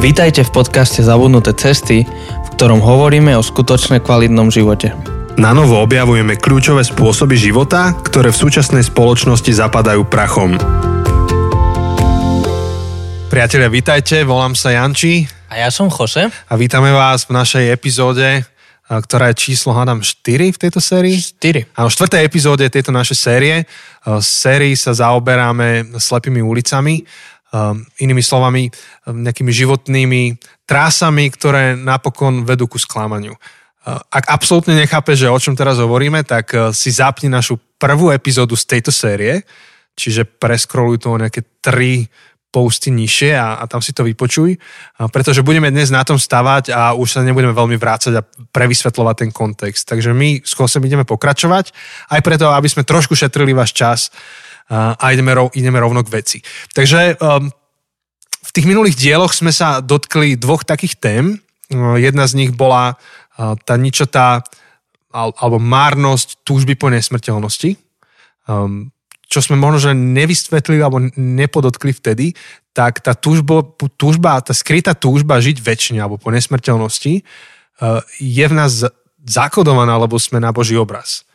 [0.00, 4.96] Vítajte v podcaste Zabudnuté cesty, v ktorom hovoríme o skutočne kvalitnom živote.
[5.36, 10.56] Na novo objavujeme kľúčové spôsoby života, ktoré v súčasnej spoločnosti zapadajú prachom.
[13.28, 16.32] Priatelia, vítajte, volám sa Janči A ja som Jose.
[16.32, 18.48] a vítame vás v našej epizóde,
[18.88, 21.20] ktorá je číslo, hádam, 4 v tejto sérii.
[21.20, 21.76] 4.
[21.76, 23.68] Áno, v štvrtej epizóde tejto našej série.
[24.08, 27.04] V sérii sa zaoberáme slepými ulicami,
[27.98, 33.34] inými slovami, um, nejakými životnými trásami, ktoré napokon vedú ku sklamaniu.
[33.34, 38.52] Uh, Ak absolútne nechápeš, že o čom teraz hovoríme, tak si zapni našu prvú epizódu
[38.52, 39.40] z tejto série,
[39.96, 42.12] čiže preskroluj to o nejaké tri
[42.50, 44.58] posty nižšie a, a tam si to vypočuj,
[45.14, 49.30] pretože budeme dnes na tom stavať a už sa nebudeme veľmi vrácať a prevysvetľovať ten
[49.30, 49.86] kontext.
[49.86, 51.70] Takže my s Chosem ideme pokračovať,
[52.10, 54.10] aj preto, aby sme trošku šetrili váš čas
[54.70, 56.38] a, ideme, rov, ideme rovno k veci.
[56.70, 57.50] Takže um,
[58.40, 61.24] v tých minulých dieloch sme sa dotkli dvoch takých tém.
[61.74, 64.46] Uh, Jedna z nich bola uh, tá ničotá
[65.10, 67.74] al- alebo márnosť túžby po nesmrteľnosti.
[68.46, 68.94] Um,
[69.30, 72.34] čo sme možno, že nevysvetlili alebo nepodotkli vtedy,
[72.74, 73.62] tak tá túžba,
[73.94, 79.98] túžba, tá skrytá túžba žiť väčšine alebo po nesmrteľnosti uh, je v nás za- zakodovaná,
[79.98, 81.26] lebo sme na Boží obraz.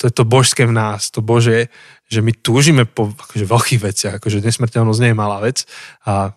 [0.00, 1.68] To je to božské v nás, to Bože,
[2.08, 5.68] že my túžime po akože, veľkých veciach, akože nesmrteľnosť nie je malá vec
[6.08, 6.34] a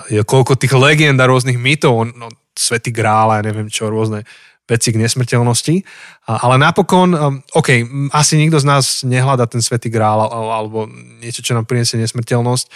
[0.00, 3.88] a je koľko tých legend a rôznych mýtov, no, Svetý grál a ja neviem čo,
[3.88, 4.24] rôzne
[4.68, 5.82] veci k nesmrteľnosti.
[6.28, 10.88] A, ale napokon, um, OK, asi nikto z nás nehľada ten Svetý grál al- alebo
[11.20, 12.66] niečo, čo nám priniesie nesmrteľnosť,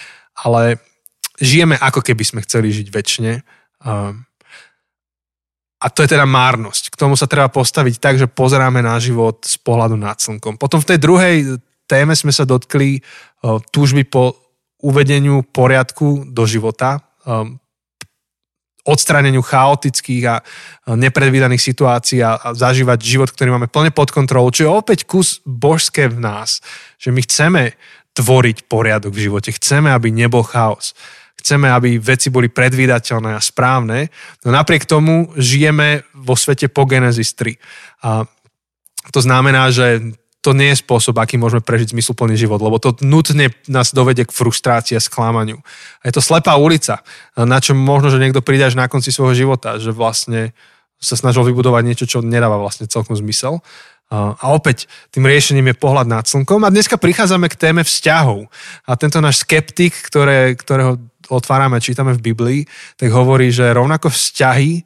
[0.46, 0.82] ale
[1.40, 3.32] žijeme ako keby sme chceli žiť väčšine.
[3.84, 4.24] Um,
[5.84, 6.96] a to je teda márnosť.
[6.96, 10.56] K tomu sa treba postaviť tak, že pozeráme na život z pohľadu nad slnkom.
[10.56, 11.36] Potom v tej druhej
[11.84, 14.32] téme sme sa dotkli uh, túžby po
[14.80, 17.60] uvedeniu poriadku do života, um,
[18.84, 20.44] odstráneniu chaotických a
[20.92, 26.12] nepredvídaných situácií a zažívať život, ktorý máme plne pod kontrolou, čo je opäť kus božské
[26.12, 26.60] v nás,
[27.00, 27.62] že my chceme
[28.12, 30.92] tvoriť poriadok v živote, chceme, aby nebol chaos.
[31.44, 34.08] Chceme, aby veci boli predvídateľné a správne,
[34.42, 37.52] no napriek tomu žijeme vo svete po Genesis 3.
[38.00, 38.24] A
[39.12, 43.52] to znamená, že to nie je spôsob, aký môžeme prežiť zmysluplný život, lebo to nutne
[43.68, 45.60] nás dovedie k frustrácii a sklamaniu.
[46.00, 47.00] A je to slepá ulica,
[47.36, 50.56] na čo možno, že niekto príde až na konci svojho života, že vlastne
[50.96, 53.60] sa snažil vybudovať niečo, čo nedáva vlastne celkom zmysel.
[54.12, 56.60] A opäť, tým riešením je pohľad nad slnkom.
[56.64, 58.44] A dneska prichádzame k téme vzťahov.
[58.84, 61.00] A tento náš skeptik, ktoré, ktorého
[61.30, 62.60] otvárame, čítame v Biblii,
[62.96, 64.82] tak hovorí, že rovnako vzťahy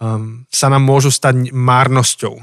[0.00, 2.36] um, sa nám môžu stať márnosťou.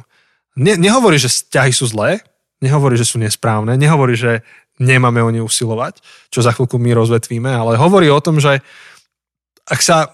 [0.58, 2.22] Ne, nehovorí, že vzťahy sú zlé,
[2.62, 4.42] nehovorí, že sú nesprávne, nehovorí, že
[4.78, 8.62] nemáme o ne usilovať, čo za chvíľku my rozvetvíme, ale hovorí o tom, že
[9.68, 10.14] ak sa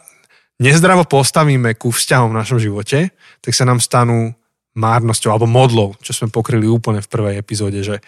[0.60, 3.12] nezdravo postavíme ku vzťahom v našom živote,
[3.44, 4.32] tak sa nám stanú
[4.74, 8.02] márnosťou alebo modlou, čo sme pokryli úplne v prvej epizóde, že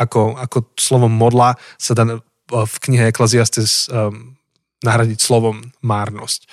[0.00, 2.16] ako, ako slovom modla sa dá
[2.50, 4.38] v knihe Ecclesiastes um,
[4.84, 6.46] nahradiť slovom márnosť.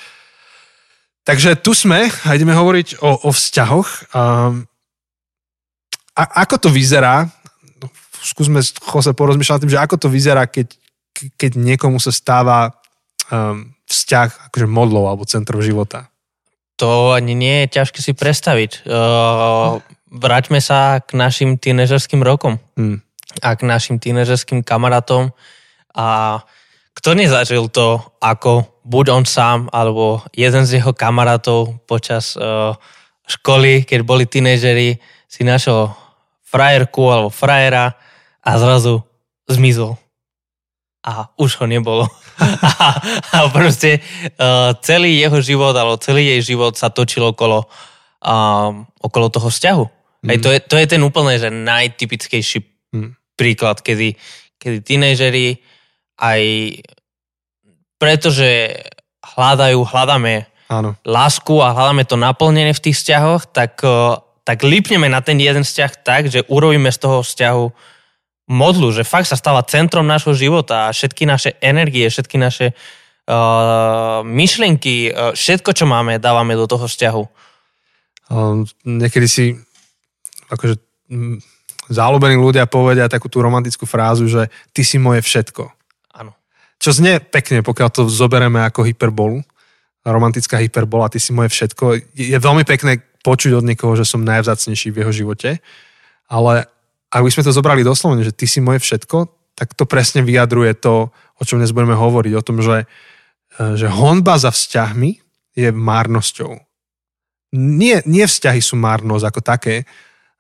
[1.24, 4.12] Takže tu sme a ideme hovoriť o, o vzťahoch.
[4.12, 4.68] Um,
[6.18, 7.32] a, ako to vyzerá,
[8.20, 10.76] skúsme Jose porozmýšľať tým, že ako to vyzerá, keď,
[11.40, 12.76] keď niekomu sa stáva
[13.32, 16.12] um, vzťah akože modlou alebo centrom života.
[16.82, 18.84] To ani nie je ťažké si predstaviť.
[18.84, 19.80] Uh,
[20.10, 23.00] vráťme sa k našim tínežerským rokom Hmm.
[23.42, 25.32] a k našim tínežerským kamarátom
[25.94, 26.40] a
[26.94, 32.78] kto nezažil to, ako buď on sám, alebo jeden z jeho kamarátov počas uh,
[33.26, 35.90] školy, keď boli tínežeri, si našiel
[36.46, 37.98] frajerku alebo frajera
[38.46, 39.02] a zrazu
[39.50, 39.98] zmizol.
[41.04, 42.08] A už ho nebolo.
[42.80, 42.88] a,
[43.34, 44.00] a proste
[44.38, 47.66] uh, celý jeho život, alebo celý jej život sa točil okolo,
[48.22, 49.86] um, okolo toho vzťahu.
[50.24, 50.28] Mm.
[50.30, 53.18] Hej, to, je, to je ten úplne že najtypickejší Mm.
[53.34, 54.14] príklad, kedy,
[54.62, 55.58] kedy tínežeri
[56.24, 56.42] aj
[58.00, 58.80] pretože
[59.36, 60.96] hľadajú, hľadáme Áno.
[61.08, 65.64] lásku a hľadáme to naplnenie v tých vzťahoch, tak, eh, tak lípneme na ten jeden
[65.64, 67.66] vzťah tak, že urobíme z toho vzťahu
[68.52, 74.20] modlu, že fakt sa stáva centrom nášho života a všetky naše energie, všetky naše uh,
[74.28, 77.24] myšlienky, uh, všetko, čo máme, dávame do toho vzťahu.
[78.28, 79.46] Um, niekedy si
[80.52, 80.76] akože
[81.08, 81.40] mm,
[81.88, 85.72] záľubení ľudia povedia takú tú romantickú frázu, že ty si moje všetko.
[86.84, 89.40] Čo znie pekne, pokiaľ to zoberieme ako hyperbolu,
[90.04, 92.12] romantická hyperbola, ty si moje všetko.
[92.12, 95.64] Je je veľmi pekné počuť od niekoho, že som najvzácnejší v jeho živote,
[96.28, 96.68] ale
[97.08, 100.76] ak by sme to zobrali doslovne, že ty si moje všetko, tak to presne vyjadruje
[100.76, 102.84] to, o čom dnes budeme hovoriť, o tom, že,
[103.56, 105.24] že honba za vzťahmi
[105.56, 106.52] je márnosťou.
[107.54, 109.76] Nie, nie vzťahy sú márnosť ako také,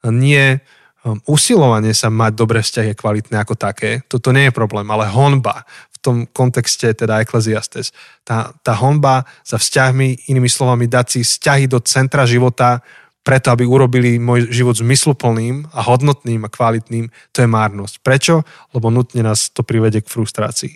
[0.10, 0.60] nie
[1.06, 5.63] um, usilovanie sa mať dobré vzťahy kvalitné ako také, toto nie je problém, ale honba
[6.03, 7.95] tom kontexte teda Ecclesiastes,
[8.27, 12.83] tá, tá honba za vzťahmi, inými slovami dať si vzťahy do centra života,
[13.23, 18.03] preto, aby urobili môj život zmysluplným a hodnotným a kvalitným, to je márnosť.
[18.03, 18.44] Prečo?
[18.75, 20.75] Lebo nutne nás to privede k frustrácii.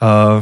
[0.00, 0.40] Uh,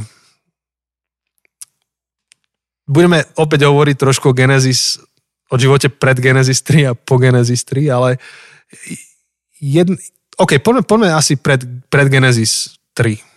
[2.86, 5.02] budeme opäť hovoriť trošku o Genesis,
[5.50, 8.22] o živote pred Genesis 3 a po Genesis 3, ale
[9.58, 9.98] jedn...
[10.38, 13.29] OK, poďme, poďme asi pred, pred Genesis 3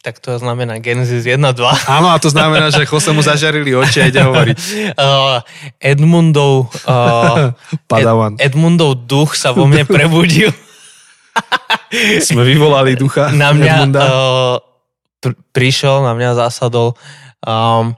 [0.00, 1.60] tak to znamená Genesis 1, 2.
[1.84, 4.56] Áno, a to znamená, že Jose mu zažarili oči a ide hovoriť.
[4.96, 5.44] Uh,
[5.92, 7.52] Edmundov, uh,
[7.92, 8.08] Ed,
[8.40, 10.48] Edmundov duch sa vo mne prebudil.
[12.26, 14.56] Sme vyvolali ducha Na mňa uh,
[15.20, 16.96] pr- prišiel, na mňa zasadol.
[17.44, 17.92] Um,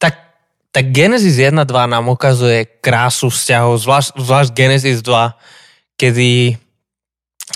[0.00, 0.16] tak,
[0.72, 6.56] tak Genesis 1, 2 nám ukazuje krásu vzťahov, zvlášť, zvlášť Genesis 2, kedy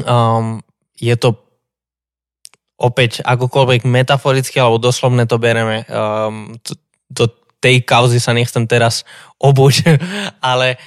[0.04, 0.60] um,
[1.00, 1.32] je to
[2.80, 6.74] opäť akokoľvek metaforicky alebo doslovne to bereme, um, to,
[7.12, 7.28] do
[7.60, 9.04] tej kauzy sa nechcem teraz
[9.48, 9.84] obuť,
[10.40, 10.80] ale,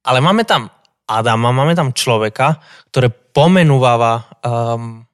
[0.00, 0.72] ale máme tam
[1.04, 5.04] Adama, máme tam človeka, ktoré pomenúváva um,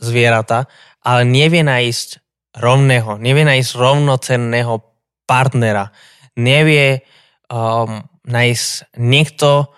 [0.00, 0.64] zvieratá,
[1.04, 2.08] ale nevie nájsť
[2.56, 4.80] rovného, nevie nájsť rovnocenného
[5.28, 5.92] partnera,
[6.40, 7.04] nevie
[7.52, 9.68] um, nájsť niekto,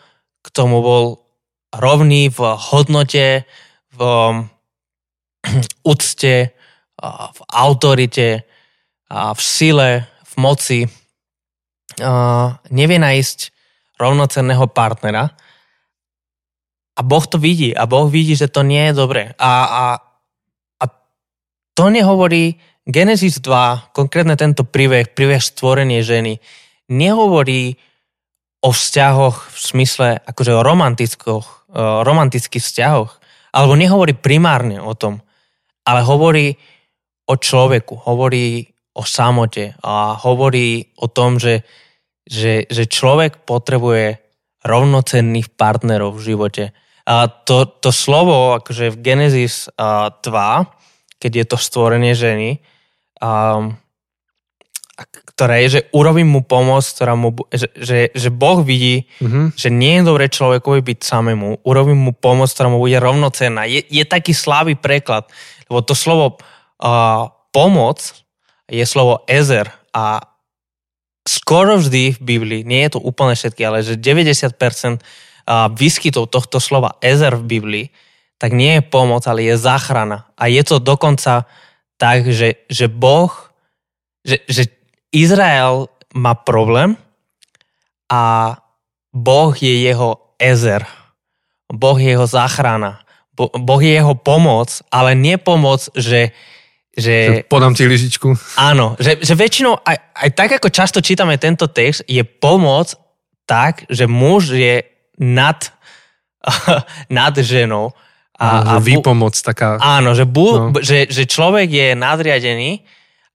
[0.46, 1.04] kto mu bol
[1.74, 3.42] rovný v hodnote,
[3.92, 4.46] v, um,
[5.92, 6.34] úcte,
[7.02, 8.46] v autorite,
[9.10, 10.80] v sile, v moci.
[12.70, 13.38] Nevie nájsť
[14.00, 15.30] rovnocenného partnera
[16.92, 19.32] a Boh to vidí a Boh vidí, že to nie je dobré.
[19.40, 19.84] A, a,
[20.80, 20.84] a
[21.72, 26.42] to nehovorí Genesis 2, konkrétne tento príbeh, príbeh stvorenie ženy,
[26.90, 27.78] nehovorí
[28.62, 30.62] o vzťahoch v smysle akože o
[32.04, 33.12] romantických vzťahoch,
[33.54, 35.22] alebo nehovorí primárne o tom,
[35.86, 36.54] ale hovorí
[37.26, 41.64] o človeku, hovorí o samote a hovorí o tom, že,
[42.26, 44.20] že, že človek potrebuje
[44.62, 46.64] rovnocenných partnerov v živote.
[47.02, 50.22] A to, to slovo, akože v Genesis 2,
[51.18, 52.62] keď je to stvorenie ženy,
[53.18, 53.74] um,
[55.34, 59.56] ktoré je, že urobím mu pomoc, ktorá mu, že, že, že Boh vidí, mm-hmm.
[59.56, 63.66] že nie je dobré človekovi byť samému, urobím mu pomoc, ktorá mu bude rovnocenná.
[63.66, 65.26] Je, je taký slávy preklad,
[65.72, 68.04] lebo to slovo uh, pomoc
[68.68, 70.20] je slovo ezer a
[71.24, 75.00] skoro vždy v Biblii, nie je to úplne všetky, ale že 90%
[75.74, 77.86] výskytov tohto slova ezer v Biblii,
[78.38, 80.26] tak nie je pomoc, ale je záchrana.
[80.34, 81.46] A je to dokonca
[81.98, 83.30] tak, že, že Boh,
[84.26, 84.66] že, že
[85.14, 86.98] Izrael má problém
[88.10, 88.54] a
[89.14, 90.82] Boh je jeho ezer.
[91.70, 93.01] Boh je jeho záchrana.
[93.36, 96.32] Boh je jeho pomoc, ale nie pomoc, že
[96.92, 98.36] že, že podám ti lyžičku.
[98.60, 102.92] Áno, že, že väčšinou, aj, aj tak ako často čítame tento text, je pomoc
[103.48, 104.84] tak, že muž je
[105.16, 105.56] nad,
[107.08, 107.96] nad ženou.
[108.36, 109.80] A, a výpomoc taká.
[109.80, 110.76] Áno, že, bu, no.
[110.84, 112.84] že, že človek je nadriadený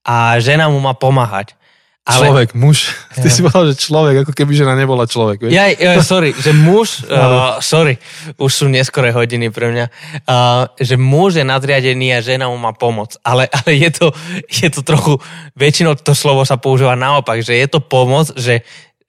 [0.06, 1.57] a žena mu má pomáhať.
[2.08, 2.32] Ale...
[2.32, 2.96] Človek, muž.
[3.20, 3.34] Ty ja.
[3.36, 5.44] si povedal, že človek, ako keby žena nebola človek.
[5.44, 5.52] Vieš?
[5.52, 8.00] Ja, ja, sorry, že muž, uh, sorry,
[8.40, 9.86] už sú neskoré hodiny pre mňa,
[10.24, 13.20] uh, že muž je nadriadený a žena mu má pomoc.
[13.28, 14.08] Ale, ale je, to,
[14.48, 15.20] je to trochu,
[15.60, 18.64] väčšinou to slovo sa používa naopak, že je to pomoc, že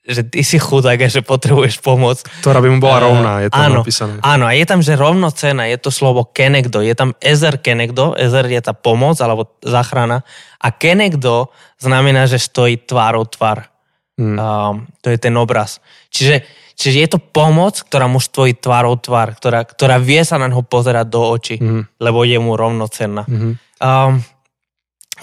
[0.08, 2.24] že ty si chudák a že potrebuješ pomoc.
[2.40, 4.16] Ktorá by mu bola rovná, je tam áno, napísané.
[4.24, 8.48] Áno, a je tam, že rovnocena, je to slovo kenekdo, je tam ezer kenekdo, ezer
[8.48, 10.24] je tá pomoc alebo záchrana
[10.56, 13.68] a kenekdo znamená, že stojí tvárou tvár.
[14.16, 14.34] Hmm.
[14.34, 14.74] Um,
[15.04, 15.78] to je ten obraz.
[16.10, 16.42] Čiže,
[16.74, 20.64] čiže je to pomoc, ktorá mu stojí tvárou tvár, ktorá, ktorá vie sa na neho
[20.64, 22.00] pozerať do očí, hmm.
[22.00, 23.28] lebo je mu rovnocenná.
[23.28, 23.54] Hmm.
[23.78, 24.24] Um,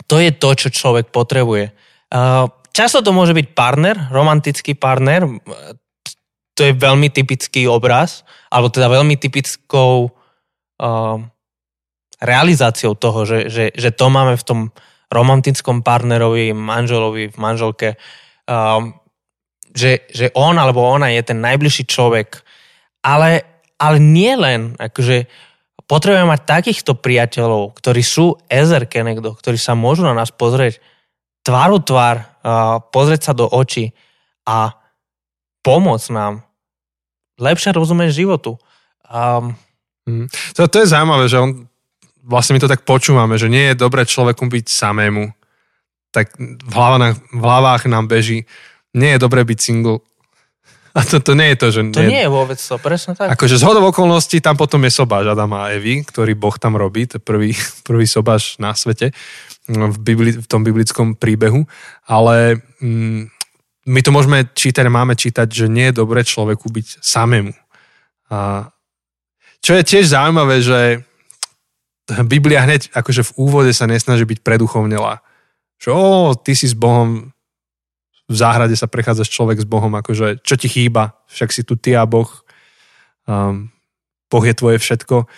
[0.08, 1.74] to je to, čo človek potrebuje.
[2.14, 5.24] Uh, Často to môže byť partner, romantický partner,
[6.56, 11.18] to je veľmi typický obraz, alebo teda veľmi typickou uh,
[12.20, 14.60] realizáciou toho, že, že, že to máme v tom
[15.08, 17.90] romantickom partnerovi, manželovi, v manželke,
[18.48, 18.92] um,
[19.72, 22.44] že, že on alebo ona je ten najbližší človek.
[23.08, 23.44] Ale,
[23.80, 25.32] ale nie len, akože
[25.88, 30.84] potrebujeme mať takýchto priateľov, ktorí sú ezerke niekto, ktorí sa môžu na nás pozrieť
[31.46, 32.26] tváru tvár
[32.90, 33.94] pozrieť sa do očí
[34.50, 34.74] a
[35.62, 36.42] pomôcť nám
[37.38, 38.58] lepšie rozumieť životu.
[39.06, 39.54] Um,
[40.58, 41.70] to, to je zaujímavé, že on
[42.26, 45.30] vlastne my to tak počúvame, že nie je dobré človeku byť samému.
[46.10, 48.50] Tak v hlavách, v hlavách nám beží,
[48.98, 50.02] nie je dobré byť single.
[50.96, 51.80] A to, to nie je to, že...
[51.92, 53.36] To nie, nie je vôbec to, presne tak.
[53.36, 57.04] Akože z hodov okolností tam potom je sobáš Adama a Evy, ktorý Boh tam robí,
[57.04, 57.52] to je prvý,
[57.88, 59.12] prvý sobáš na svete
[59.68, 61.66] v, bibli, v tom biblickom príbehu,
[62.06, 63.30] ale mm,
[63.86, 67.54] my to môžeme čítať, máme čítať, že nie je dobré človeku byť samému.
[68.30, 68.70] A
[69.62, 71.02] čo je tiež zaujímavé, že
[72.06, 75.26] Biblia hneď akože v úvode sa nesnaží byť preduchovnelá.
[75.82, 77.34] Že o, ty si s Bohom
[78.26, 81.94] v záhrade sa prechádzaš človek s Bohom, akože čo ti chýba, však si tu ty
[81.94, 82.30] a Boh.
[83.30, 83.70] Um,
[84.30, 85.30] boh je tvoje všetko.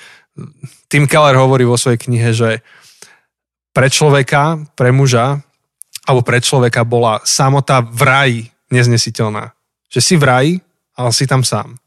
[0.87, 2.63] Tim Keller hovorí vo svojej knihe, že
[3.77, 5.37] pre človeka, pre muža,
[6.09, 8.41] alebo pre človeka bola samota v raji
[8.73, 9.53] neznesiteľná.
[9.93, 10.53] Že si v raji,
[10.97, 11.77] ale si tam sám.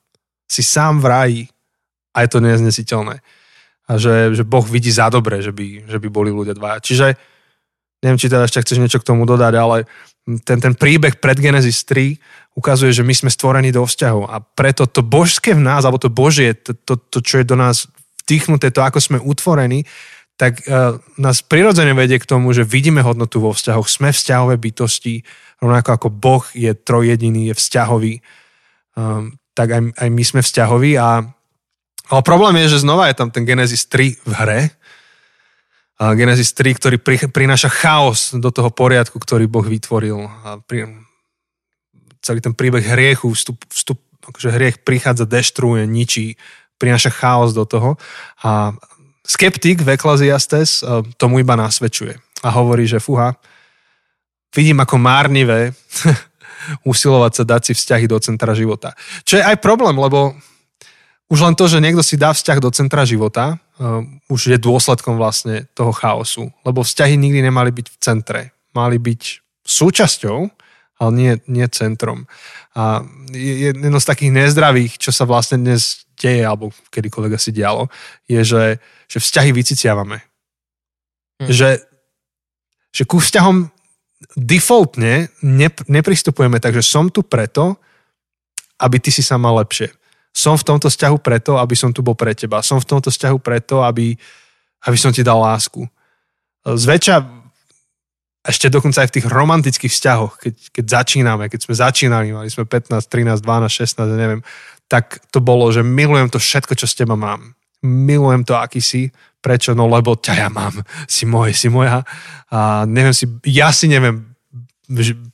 [0.47, 1.43] Si sám v raji
[2.15, 3.19] a je to neznesiteľné.
[3.91, 6.79] A že, že Boh vidí za dobre, že by, že by boli ľudia dva.
[6.79, 7.19] Čiže
[8.07, 9.91] neviem, či teda ešte chceš niečo k tomu dodať, ale
[10.47, 14.87] ten, ten príbeh pred Genesis 3 ukazuje, že my sme stvorení do vzťahu a preto
[14.87, 17.91] to božské v nás, alebo to božie, to, to, to čo je do nás
[18.23, 19.83] vdýchnuté, to ako sme utvorení,
[20.41, 25.21] tak uh, nás prirodzene vedie k tomu, že vidíme hodnotu vo vzťahoch, sme vzťahové bytosti,
[25.61, 28.15] rovnako ako Boh je trojjediný, je vzťahový,
[28.97, 31.29] um, tak aj, aj my sme vzťahoví a
[32.11, 34.61] ale problém je, že znova je tam ten Genesis 3 v hre,
[36.01, 36.97] Genesis 3, ktorý
[37.29, 40.33] prináša chaos do toho poriadku, ktorý Boh vytvoril.
[40.49, 40.89] A pri,
[42.25, 46.41] celý ten príbeh hriechu, vstup, vstup, akože hriech prichádza, deštruuje, ničí,
[46.81, 48.01] prináša chaos do toho.
[48.41, 48.73] A
[49.31, 52.19] skeptik v Ecclesiastes e, tomu iba nasvedčuje.
[52.43, 53.39] A hovorí, že fuha,
[54.51, 55.71] vidím ako márnivé
[56.91, 58.99] usilovať sa dať si vzťahy do centra života.
[59.23, 60.35] Čo je aj problém, lebo
[61.31, 65.15] už len to, že niekto si dá vzťah do centra života, uh, už je dôsledkom
[65.15, 66.51] vlastne toho chaosu.
[66.67, 68.41] Lebo vzťahy nikdy nemali byť v centre.
[68.75, 69.23] Mali byť
[69.63, 70.39] súčasťou,
[71.01, 72.27] ale nie, nie centrom.
[72.79, 73.03] A
[73.35, 77.91] jedno z takých nezdravých, čo sa vlastne dnes deje, alebo kedykoľvek asi dialo,
[78.31, 78.65] je, že,
[79.11, 80.23] že vzťahy vyciciavame.
[81.43, 81.51] Hm.
[81.51, 81.71] Že,
[82.95, 83.67] že ku vzťahom
[84.37, 85.33] defaultne
[85.89, 87.81] nepristupujeme tak, že som tu preto,
[88.79, 89.91] aby ty si sa mal lepšie
[90.31, 92.63] som v tomto vzťahu preto, aby som tu bol pre teba.
[92.63, 94.15] Som v tomto vzťahu preto, aby,
[94.87, 95.83] aby som ti dal lásku.
[96.63, 97.40] Zväčša
[98.41, 102.65] ešte dokonca aj v tých romantických vzťahoch, keď, keď začíname, keď sme začínali, mali sme
[102.65, 104.41] 15, 13, 12, 16, neviem,
[104.89, 107.53] tak to bolo, že milujem to všetko, čo s teba mám.
[107.85, 109.13] Milujem to, aký si.
[109.41, 109.73] Prečo?
[109.73, 110.73] No lebo ťa ja mám.
[111.09, 112.05] Si môj, si moja.
[112.53, 114.29] A neviem si, ja si neviem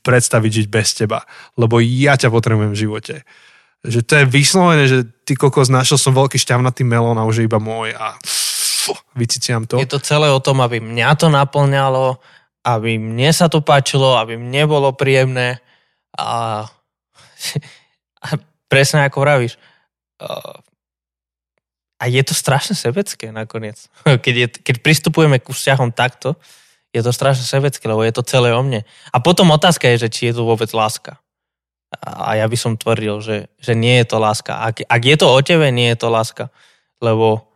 [0.05, 1.25] predstaviť žiť bez teba,
[1.57, 3.15] lebo ja ťa potrebujem v živote
[3.87, 7.47] že to je vyslovené, že ty kokos, našiel som veľký šťavnatý melón a už je
[7.47, 8.17] iba môj a
[9.13, 9.77] vyciciam to.
[9.77, 12.19] Je to celé o tom, aby mňa to naplňalo,
[12.67, 15.63] aby mne sa to páčilo, aby mne bolo príjemné
[16.19, 16.67] a,
[18.19, 18.27] a
[18.67, 19.55] presne ako vravíš.
[21.97, 23.87] A je to strašne sebecké nakoniec.
[24.25, 26.35] Keď, je, keď pristupujeme k vzťahom takto,
[26.91, 28.83] je to strašne sebecké, lebo je to celé o mne.
[29.11, 31.19] A potom otázka je, že či je to vôbec láska.
[32.03, 34.59] A ja by som tvrdil, že, že nie je to láska.
[34.59, 36.51] Ak, ak je to o tebe, nie je to láska.
[36.99, 37.46] Lebo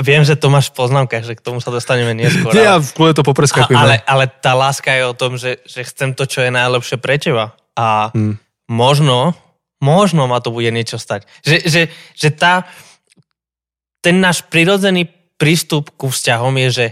[0.00, 2.52] viem, že to máš v poznámkach, že k tomu sa dostaneme neskôr.
[2.56, 3.76] Ja v kľude to popreskakujem.
[3.76, 7.20] Ale, ale tá láska je o tom, že, že chcem to, čo je najlepšie pre
[7.20, 7.56] teba.
[7.76, 8.40] A hmm.
[8.70, 9.34] možno,
[9.80, 11.28] možno ma to bude niečo stať.
[11.44, 11.82] Že, že,
[12.16, 12.68] že tá,
[14.04, 15.08] ten náš prirodzený
[15.40, 16.86] prístup ku vzťahom je, že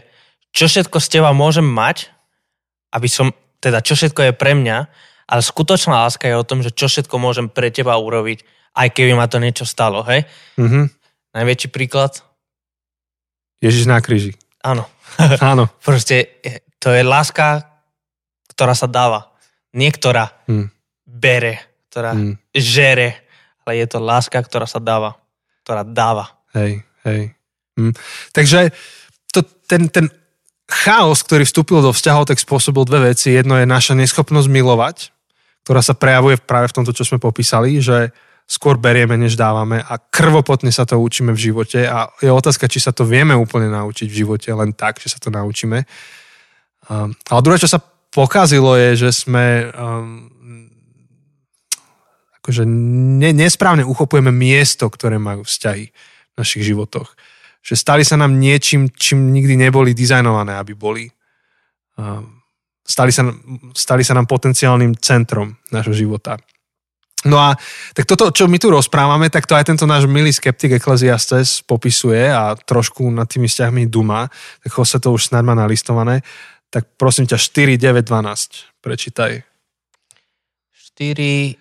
[0.52, 2.08] čo všetko z teba môžem mať,
[2.96, 4.88] aby som, teda čo všetko je pre mňa,
[5.28, 8.40] ale skutočná láska je o tom, že čo všetko môžem pre teba urobiť,
[8.72, 10.24] aj keby ma to niečo stalo, hej?
[10.56, 10.84] Mm-hmm.
[11.36, 12.24] Najväčší príklad?
[13.58, 14.38] Ježiš na kríži.
[14.62, 14.86] Áno.
[15.42, 15.70] Áno.
[15.86, 16.38] Proste
[16.78, 17.66] to je láska,
[18.54, 19.34] ktorá sa dáva.
[19.74, 20.66] Niektorá mm.
[21.06, 22.34] bere, ktorá mm.
[22.54, 23.26] žere,
[23.66, 25.18] ale je to láska, ktorá sa dáva.
[25.66, 26.38] Ktorá dáva.
[26.54, 27.34] Hej, hej.
[27.76, 27.94] Mm.
[28.32, 28.72] Takže
[29.30, 30.06] to, ten, ten
[30.68, 33.34] chaos, ktorý vstúpil do vzťahov, tak spôsobil dve veci.
[33.34, 34.96] Jedno je naša neschopnosť milovať,
[35.66, 38.14] ktorá sa prejavuje práve v tomto, čo sme popísali, že
[38.48, 42.80] skôr berieme, než dávame a krvopotne sa to učíme v živote a je otázka, či
[42.80, 45.84] sa to vieme úplne naučiť v živote len tak, že sa to naučíme.
[46.88, 50.32] Um, ale druhé, čo sa pokazilo je, že sme um,
[52.40, 57.12] akože ne, nesprávne uchopujeme miesto, ktoré majú vzťahy v našich životoch.
[57.60, 61.12] Že stali sa nám niečím, čím nikdy neboli dizajnované, aby boli.
[62.00, 62.40] Um,
[62.80, 63.28] stali sa,
[63.76, 66.40] stali sa nám potenciálnym centrom nášho života.
[67.26, 67.58] No a
[67.98, 72.30] tak toto, čo my tu rozprávame, tak to aj tento náš milý skeptik Ecclesiastes popisuje
[72.30, 74.30] a trošku nad tými vzťahmi duma,
[74.62, 76.22] tak Jose to už snad má nalistované.
[76.70, 78.78] Tak prosím ťa, 4, 9, 12.
[78.78, 79.42] Prečítaj.
[80.94, 81.58] 4,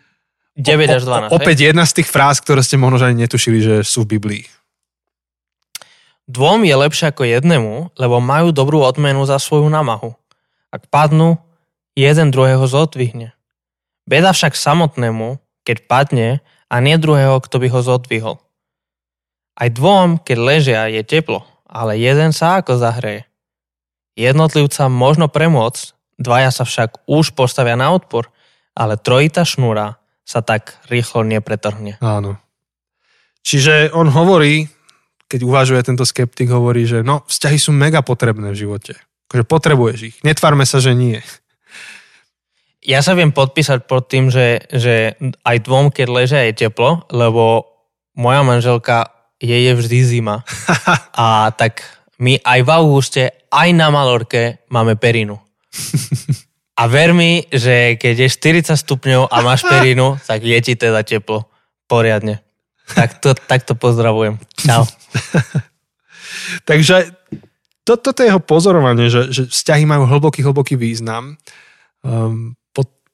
[0.61, 1.33] 9 až 12.
[1.33, 4.43] O, opäť jedna z tých fráz, ktoré ste možno ani netušili, že sú v Biblii.
[6.27, 10.11] Dvom je lepšie ako jednému, lebo majú dobrú odmenu za svoju namahu.
[10.69, 11.39] Ak padnú,
[11.95, 13.33] jeden druhého zodvihne.
[14.03, 16.39] Beda však samotnému, keď padne
[16.71, 18.39] a nie druhého, kto by ho zodvihol.
[19.59, 23.27] Aj dvom, keď ležia, je teplo, ale jeden sa ako zahreje.
[24.15, 28.31] Jednotlivca možno premôcť, dvaja sa však už postavia na odpor,
[28.71, 31.99] ale trojita šnúra sa tak rýchlo nepretrhne.
[31.99, 32.39] Áno.
[33.43, 34.67] Čiže on hovorí,
[35.27, 38.93] keď uvažuje tento skeptik, hovorí, že no, vzťahy sú mega potrebné v živote.
[39.27, 40.15] Akože potrebuješ ich.
[40.23, 41.19] Netvárme sa, že nie.
[42.85, 47.65] Ja sa viem podpísať pod tým, že, že aj dvom, keď ležia, je teplo, lebo
[48.13, 49.09] moja manželka
[49.41, 50.45] je, je vždy zima.
[51.17, 51.81] A tak
[52.21, 55.37] my aj v auguste, aj na Malorke máme perinu.
[56.77, 61.01] A ver mi, že keď je 40 stupňov a máš perinu, tak je ti teda
[61.01, 61.49] teplo.
[61.89, 62.45] Poriadne.
[62.93, 64.37] Tak to, tak to pozdravujem.
[64.61, 64.85] Čau.
[66.69, 67.17] Takže
[67.81, 71.41] to, toto je jeho pozorovanie, že, že vzťahy majú hlboký, hlboký význam.
[72.05, 72.53] Um,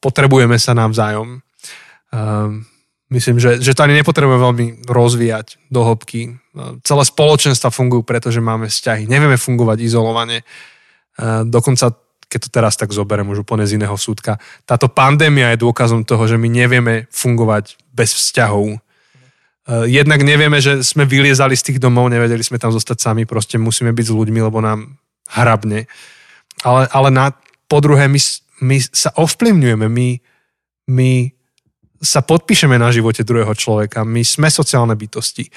[0.04, 1.40] potrebujeme sa navzájom.
[2.12, 2.68] Um,
[3.16, 6.22] myslím, že, že to ani nepotrebujeme veľmi rozvíjať do hĺbky.
[6.36, 9.08] Ehm, celé spoločenstva fungujú, pretože máme vzťahy.
[9.08, 10.44] Nevieme fungovať izolovane.
[10.44, 11.96] Ehm, dokonca,
[12.28, 16.28] keď to teraz tak zoberiem už úplne z iného súdka, táto pandémia je dôkazom toho,
[16.28, 18.82] že my nevieme fungovať bez vzťahov.
[19.88, 23.96] Jednak nevieme, že sme vyliezali z tých domov, nevedeli sme tam zostať sami, proste musíme
[23.96, 25.00] byť s ľuďmi, lebo nám
[25.32, 25.88] hrabne.
[26.68, 27.32] Ale, ale na,
[27.72, 28.20] po druhé, my,
[28.64, 30.10] my sa ovplyvňujeme, my,
[30.96, 31.12] my
[32.04, 35.48] sa podpíšeme na živote druhého človeka, my sme sociálne bytosti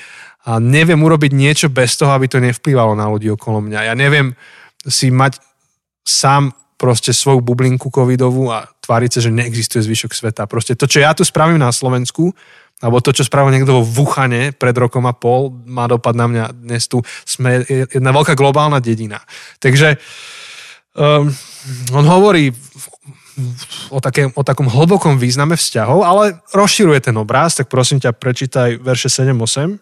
[0.47, 3.91] a neviem urobiť niečo bez toho, aby to nevplyvalo na ľudí okolo mňa.
[3.91, 4.39] Ja neviem
[4.87, 5.43] si mať
[6.07, 10.47] sám proste svoju bublinku covidovú a tváriť sa, že neexistuje zvyšok sveta.
[10.47, 12.31] Proste to, čo ja tu spravím na Slovensku,
[12.85, 16.45] alebo to, čo spravil niekto vo Wuhane pred rokom a pol, má dopad na mňa
[16.53, 17.01] dnes tu.
[17.25, 19.25] Sme jedna veľká globálna dedina.
[19.59, 19.97] Takže
[20.97, 21.31] um,
[21.93, 22.51] on hovorí
[23.93, 28.81] o, také, o takom hlbokom význame vzťahov, ale rozširuje ten obraz, tak prosím ťa, prečítaj
[28.81, 29.77] verše 7-8.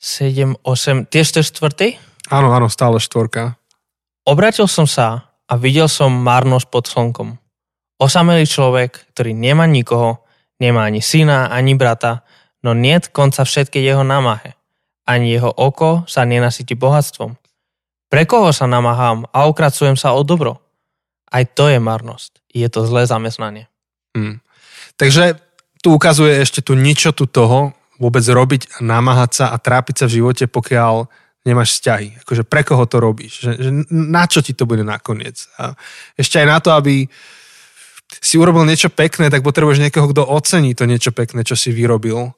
[0.00, 1.88] 7-8, tiež to je štvrtý?
[2.32, 3.56] Áno, áno, stále štvorka.
[4.28, 7.28] Obratil som sa a videl som márnosť pod slnkom.
[8.00, 10.24] Osamelý človek, ktorý nemá nikoho,
[10.60, 12.24] nemá ani syna, ani brata,
[12.64, 14.56] no niet konca všetkej jeho námahe.
[15.08, 17.39] Ani jeho oko sa nenasytí bohatstvom.
[18.10, 20.58] Pre koho sa namáham a okracujem sa o dobro?
[21.30, 22.42] Aj to je marnosť.
[22.50, 23.70] Je to zlé zamestnanie.
[24.18, 24.42] Hmm.
[24.98, 25.38] Takže
[25.78, 30.50] tu ukazuje ešte tu ničotu toho, vôbec robiť, namáhať sa a trápiť sa v živote,
[30.50, 31.06] pokiaľ
[31.46, 32.26] nemáš vzťahy.
[32.26, 33.46] Akože pre koho to robíš?
[33.46, 35.46] Že, že na čo ti to bude nakoniec?
[35.56, 35.72] A
[36.18, 37.06] ešte aj na to, aby
[38.18, 42.34] si urobil niečo pekné, tak potrebuješ niekoho, kto ocení to niečo pekné, čo si vyrobil.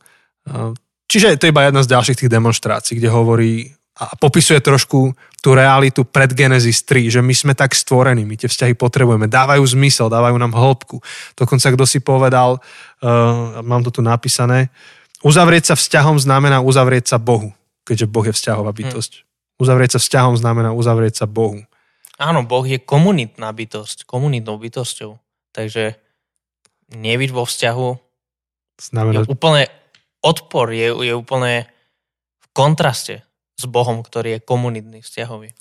[1.08, 3.72] Čiže to je iba jedna z ďalších tých demonstrácií, kde hovorí
[4.02, 8.50] a popisuje trošku tú realitu pred Genesis 3, že my sme tak stvorení, my tie
[8.50, 10.98] vzťahy potrebujeme, dávajú zmysel, dávajú nám hĺbku.
[11.38, 14.74] Dokonca kto si povedal, uh, mám to tu napísané,
[15.22, 17.54] uzavrieť sa vzťahom znamená uzavrieť sa Bohu,
[17.86, 18.78] keďže Boh je vzťahová hm.
[18.82, 19.12] bytosť.
[19.22, 19.26] Hmm.
[19.62, 21.62] Uzavrieť sa vzťahom znamená uzavrieť sa Bohu.
[22.18, 25.18] Áno, Boh je komunitná bytosť, komunitnou bytosťou.
[25.54, 25.94] Takže
[26.90, 27.88] nebyť vo vzťahu
[28.78, 29.22] znamená...
[29.22, 29.62] je úplne
[30.22, 31.66] odpor, je, je úplne
[32.42, 33.26] v kontraste
[33.62, 35.54] s Bohom, ktorý je komunitný, vzťahový.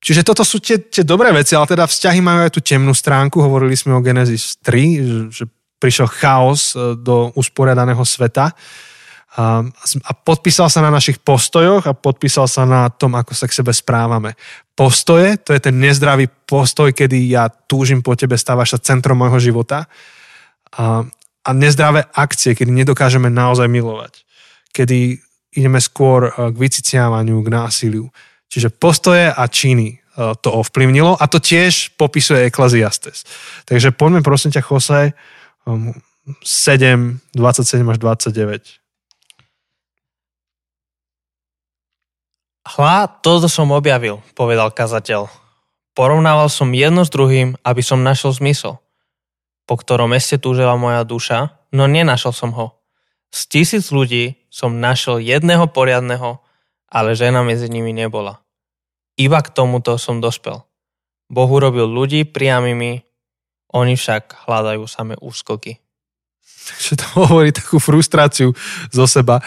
[0.00, 3.42] Čiže toto sú tie, tie dobré veci, ale teda vzťahy majú aj tú temnú stránku.
[3.42, 5.44] Hovorili sme o Genesis 3, že,
[5.76, 8.56] prišiel chaos e, do usporiadaného sveta
[9.36, 9.60] a,
[10.24, 14.32] podpísal sa na našich postojoch a podpísal sa na tom, ako sa k sebe správame.
[14.72, 19.36] Postoje, to je ten nezdravý postoj, kedy ja túžim po tebe, stávaš sa centrom môjho
[19.52, 19.92] života.
[20.76, 24.24] A nezdravé akcie, kedy nedokážeme naozaj milovať.
[24.72, 25.20] Kedy
[25.56, 28.12] ideme skôr eh, k vyciciavaniu, k násiliu.
[28.46, 33.24] Čiže postoje a činy eh, to ovplyvnilo a to tiež popisuje Ecclesiastes.
[33.64, 35.16] Takže poďme prosím ťa, Jose,
[35.66, 38.78] 7, 27 až 29.
[42.66, 45.30] Hla, toto som objavil, povedal kazateľ.
[45.94, 48.82] Porovnával som jedno s druhým, aby som našiel zmysel,
[49.64, 52.75] po ktorom meste túžila moja duša, no nenašel som ho.
[53.36, 56.40] Z tisíc ľudí som našiel jedného poriadneho,
[56.88, 58.40] ale žena medzi nimi nebola.
[59.20, 60.64] Iba k tomuto som dospel.
[61.28, 63.04] Boh urobil ľudí priamými,
[63.76, 65.76] oni však hľadajú samé úskoky.
[66.80, 68.56] že to hovorí takú frustráciu
[68.88, 69.44] zo seba.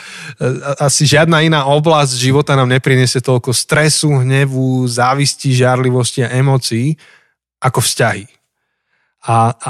[0.77, 6.93] Asi žiadna iná oblasť života nám nepriniesie toľko stresu, hnevu, závisti, žiarlivosti a emócií
[7.59, 8.29] ako vzťahy.
[9.27, 9.69] A, a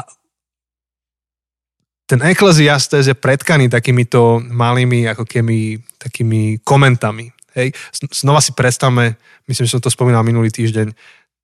[2.09, 7.29] ten ekleziastes je predkaný takýmito malými ako keby takými komentami.
[7.53, 7.77] Hej.
[8.09, 9.13] Znova si predstavme,
[9.45, 10.89] myslím, že som to spomínal minulý týždeň,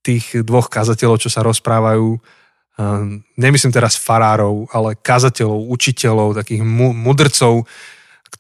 [0.02, 2.18] tých dvoch kazateľov, čo sa rozprávajú
[2.76, 7.64] Ehm, nemyslím teraz farárov, ale kazateľov, učiteľov, takých mu- mudrcov,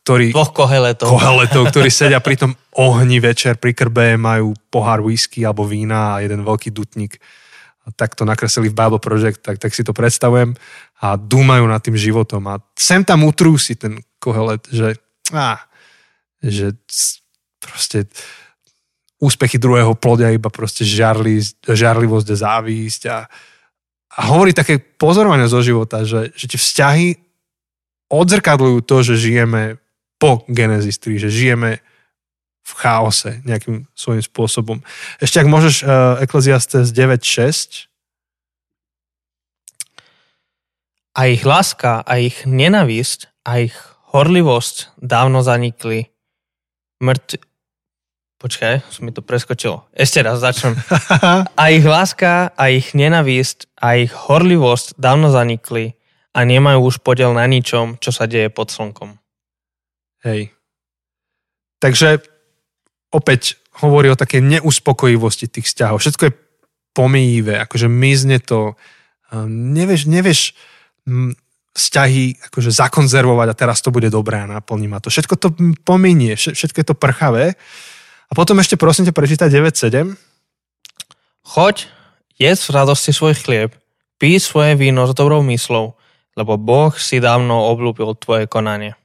[0.03, 0.35] ktorí...
[0.35, 1.07] Dvoch koheletov.
[1.07, 6.21] Koheletov, ktorí sedia pri tom ohni večer pri krbe, majú pohár whisky alebo vína a
[6.27, 7.15] jeden veľký dutník.
[7.95, 10.51] Tak to nakreslili v Bible Project, tak, tak si to predstavujem
[11.03, 12.45] a dúmajú nad tým životom.
[12.47, 14.95] A sem tam utrúsi ten kohelet, že,
[15.35, 15.67] á,
[16.39, 16.75] že
[17.59, 18.07] proste
[19.19, 23.17] úspechy druhého plodia iba proste žarli, žarlivosť a závisť a,
[24.15, 27.07] a hovorí také pozorovanie zo života, že, že tie vzťahy
[28.11, 29.81] odzrkadľujú to, že žijeme
[30.21, 31.81] po Genesis 3, že žijeme
[32.65, 34.77] v chaose nejakým svojím spôsobom.
[35.21, 37.93] Ešte ak môžeš uh, Ecclesiastes 9.6.
[41.15, 43.75] A ich láska, a ich nenavisť, a ich
[44.11, 46.11] horlivosť dávno zanikli.
[46.99, 47.39] Mŕtv,
[48.35, 49.87] Počkaj, som mi to preskočilo.
[49.95, 50.75] Ešte raz začnem.
[51.61, 55.95] A ich láska, a ich nenavísť, a ich horlivosť dávno zanikli
[56.35, 59.15] a nemajú už podiel na ničom, čo sa deje pod slnkom.
[60.27, 60.51] Hej.
[61.79, 62.21] Takže
[63.15, 66.03] opäť hovorí o takej neuspokojivosti tých vzťahov.
[66.03, 66.37] Všetko je
[66.91, 68.75] pomíjivé, akože mizne to.
[69.47, 70.53] Nevieš, nevieš
[71.75, 75.11] vzťahy akože zakonzervovať a teraz to bude dobré a naplní ma to.
[75.11, 75.47] Všetko to
[75.83, 77.59] pominie, všetko je to prchavé
[78.29, 80.15] a potom ešte prosím ťa prečítať 9.7.
[81.45, 81.75] Choď,
[82.39, 83.75] jedz v radosti svoj chlieb,
[84.17, 85.93] pí svoje víno s dobrou myslou,
[86.33, 88.95] lebo Boh si dávno oblúbil tvoje konanie.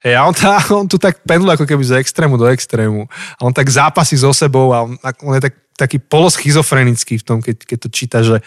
[0.00, 3.06] Hej, a on, tá, on tu tak pendluje ako keby z extrému do extrému.
[3.36, 7.38] A on tak zápasí so sebou a on, on je tak, taký poloschizofrenický v tom,
[7.44, 8.40] keď, keď to číta, že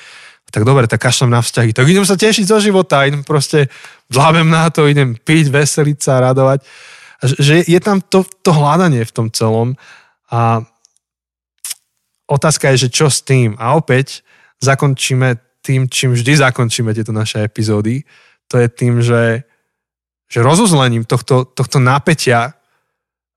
[0.50, 1.72] tak dobre, tak kašlem na vzťahy.
[1.74, 3.70] Tak idem sa tešiť zo života, idem proste,
[4.10, 6.66] dlábem na to, idem piť, veseliť sa, radovať.
[7.20, 9.78] A že je tam to, to hľadanie v tom celom
[10.32, 10.64] a
[12.30, 13.58] otázka je, že čo s tým?
[13.58, 14.22] A opäť
[14.62, 18.06] zakončíme tým, čím vždy zakončíme tieto naše epizódy.
[18.50, 19.44] To je tým, že,
[20.30, 22.56] že rozuzlením tohto, tohto napätia,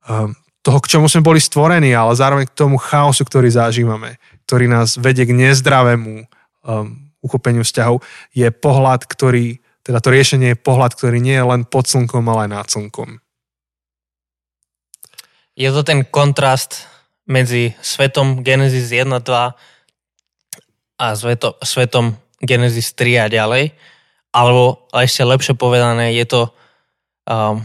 [0.06, 4.70] um, toho, k čomu sme boli stvorení, ale zároveň k tomu chaosu, ktorý zažívame, ktorý
[4.70, 6.22] nás vedie k nezdravému
[6.66, 8.02] um, uchopeniu vzťahov,
[8.34, 12.46] je pohľad, ktorý, teda to riešenie je pohľad, ktorý nie je len pod slnkom, ale
[12.46, 13.22] aj nad slnkom
[15.56, 16.88] je to ten kontrast
[17.28, 19.52] medzi svetom Genesis 1, 2
[20.98, 23.76] a sveto, svetom Genesis 3 a ďalej.
[24.32, 26.40] Alebo ešte lepšie povedané, je to
[27.28, 27.60] um,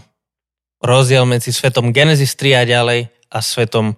[0.84, 3.00] rozdiel medzi svetom Genesis 3 a ďalej
[3.32, 3.96] a svetom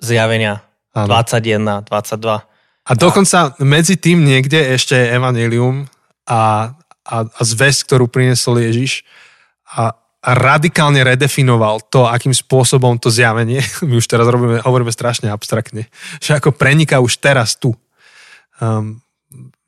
[0.00, 0.64] zjavenia
[0.96, 1.12] ano.
[1.12, 2.55] 21, 22.
[2.86, 5.90] A dokonca medzi tým niekde ešte je Evangelium
[6.26, 6.72] a,
[7.02, 9.02] a, a zväzť, ktorú priniesol Ježiš.
[9.74, 9.90] A,
[10.22, 15.90] a radikálne redefinoval to, akým spôsobom to zjavenie, my už teraz robíme, hovoríme strašne abstraktne,
[16.22, 17.74] že ako preniká už teraz tu.
[18.62, 19.02] Um,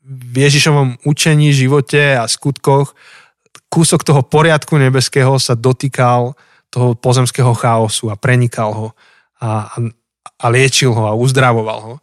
[0.09, 2.97] v Ježišovom učení, živote a skutkoch
[3.69, 6.33] kúsok toho poriadku nebeského sa dotýkal
[6.73, 8.87] toho pozemského chaosu a prenikal ho
[9.37, 9.77] a, a,
[10.41, 11.93] a liečil ho a uzdravoval ho.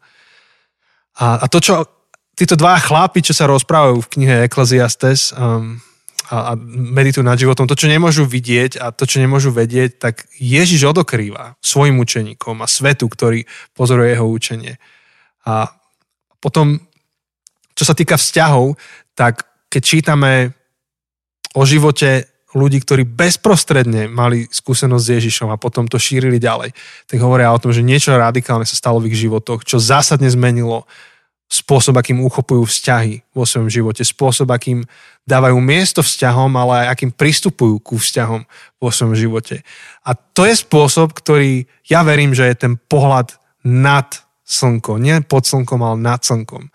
[1.16, 1.84] A, a to, čo
[2.36, 5.80] títo dva chlápi, čo sa rozprávajú v knihe Ecclesiastes, um,
[6.30, 7.70] a, a meditujú nad životom.
[7.70, 12.70] To, čo nemôžu vidieť a to, čo nemôžu vedieť, tak Ježiš odokrýva svojim učeníkom a
[12.70, 13.46] svetu, ktorý
[13.78, 14.74] pozoruje jeho učenie.
[15.46, 15.70] A
[16.42, 16.82] potom,
[17.78, 18.74] čo sa týka vzťahov,
[19.14, 20.32] tak keď čítame
[21.54, 26.72] o živote ľudí, ktorí bezprostredne mali skúsenosť s Ježišom a potom to šírili ďalej,
[27.04, 30.88] tak hovoria o tom, že niečo radikálne sa stalo v ich životoch, čo zásadne zmenilo
[31.46, 34.82] spôsob, akým uchopujú vzťahy vo svojom živote, spôsob, akým
[35.28, 38.42] dávajú miesto vzťahom, ale aj akým pristupujú ku vzťahom
[38.82, 39.62] vo svojom živote.
[40.02, 45.02] A to je spôsob, ktorý ja verím, že je ten pohľad nad slnko.
[45.02, 46.70] Nie pod slnkom, ale nad slnkom.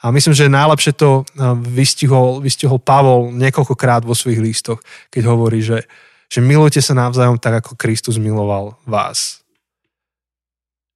[0.00, 1.28] A myslím, že najlepšie to
[1.68, 4.80] vystihol, vystihol Pavol niekoľkokrát vo svojich lístoch,
[5.12, 5.84] keď hovorí, že,
[6.32, 9.44] že milujte sa navzájom tak, ako Kristus miloval vás.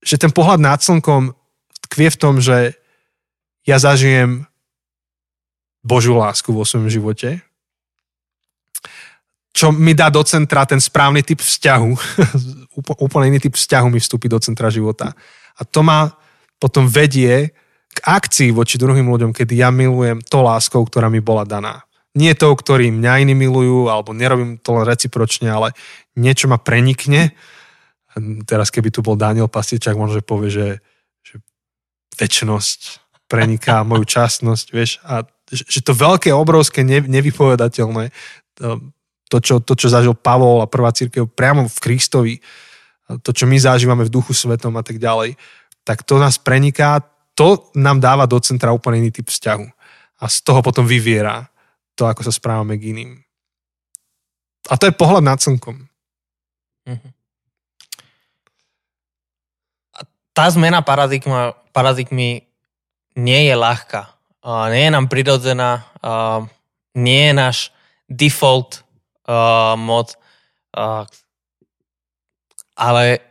[0.01, 1.37] Že ten pohľad nad slnkom
[1.93, 2.73] tkvie v tom, že
[3.69, 4.49] ja zažijem
[5.85, 7.45] Božiu lásku vo svojom živote,
[9.55, 11.91] čo mi dá do centra ten správny typ vzťahu,
[13.07, 15.15] úplne iný typ vzťahu mi vstúpi do centra života.
[15.59, 16.15] A to ma
[16.59, 17.55] potom vedie
[17.95, 21.87] k akcii voči druhým ľuďom, kedy ja milujem to láskou, ktorá mi bola daná.
[22.15, 25.75] nie to, ktorý mňa iní milujú, alebo nerobím to len recipročne, ale
[26.15, 27.35] niečo ma prenikne.
[28.47, 30.69] Teraz keby tu bol Daniel Pastičák, možno že povie, že,
[31.27, 31.43] že
[32.15, 38.15] väčšnosť preniká moju časnosť, vieš, a že to veľké, obrovské, nevypovedateľné,
[39.29, 42.35] to, čo, to, čo zažil Pavol a prvá církev priamo v Kristovi,
[43.21, 45.37] to, čo my zažívame v duchu svetom a tak ďalej,
[45.85, 47.05] tak to nás preniká,
[47.37, 49.67] to nám dáva do centra úplne iný typ vzťahu.
[50.23, 51.51] A z toho potom vyviera
[51.99, 53.13] to, ako sa správame k iným.
[54.73, 55.85] A to je pohľad nad slnkom.
[56.89, 57.09] Mhm.
[60.35, 62.43] Tá zmena paradigma, paradigmy
[63.15, 64.11] nie je ľahká.
[64.43, 65.87] Uh, nie je nám prirodzená,
[66.93, 67.59] nie je náš
[68.11, 68.85] default
[69.79, 70.19] mod,
[72.75, 73.23] ale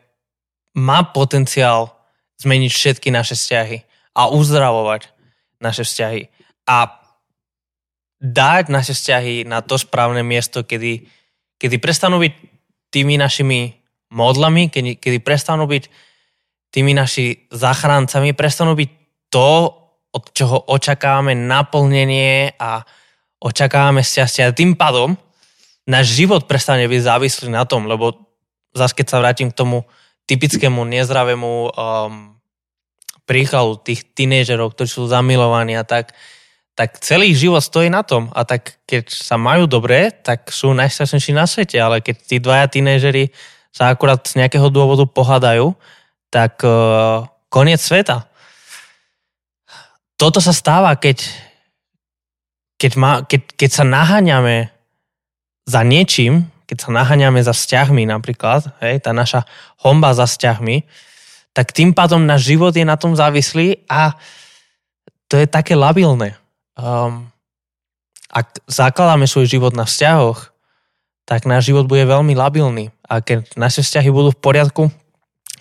[0.73, 1.93] má potenciál
[2.41, 3.77] zmeniť všetky naše vzťahy
[4.17, 5.11] a uzdravovať
[5.61, 6.21] naše vzťahy.
[6.67, 6.91] A
[8.23, 11.03] dať naše vzťahy na to správne miesto, kedy,
[11.59, 12.33] kedy prestanú byť
[12.89, 13.75] tými našimi
[14.15, 15.83] modlami, kedy, kedy prestanú byť
[16.73, 18.89] tými naši zachráncami, prestanú byť
[19.29, 19.49] to,
[20.13, 22.85] od čoho očakávame naplnenie a
[23.41, 24.45] očakávame šťastie.
[24.45, 25.17] A tým pádom
[25.89, 28.32] náš život prestane byť závislý na tom, lebo
[28.73, 29.85] zase keď sa vrátim k tomu
[30.25, 31.71] typickému nezdravému um,
[33.23, 36.11] príkladu tých tínežerov, ktorí sú zamilovaní a tak,
[36.73, 38.33] tak celý život stojí na tom.
[38.33, 41.77] A tak keď sa majú dobre, tak sú najšťastnejší na svete.
[41.77, 43.29] Ale keď tí dvaja tínežeri
[43.69, 45.77] sa akurát z nejakého dôvodu pohadajú,
[46.33, 48.25] tak uh, koniec sveta.
[50.17, 51.25] Toto sa stáva, keď,
[52.81, 54.73] keď, má, keď, keď sa naháňame
[55.69, 59.45] za niečím, keď sa naháňame za vzťahmi napríklad, hej, tá naša
[59.85, 60.89] homba za vzťahmi,
[61.53, 64.17] tak tým pádom náš život je na tom závislý a
[65.29, 66.33] to je také labilné
[66.77, 67.29] um,
[68.33, 70.49] ak zakladáme svoj život na vzťahoch,
[71.23, 72.89] tak náš život bude veľmi labilný.
[73.05, 74.83] A keď naše vzťahy budú v poriadku,